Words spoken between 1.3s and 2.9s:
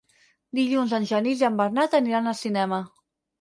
i en Bernat aniran al cinema.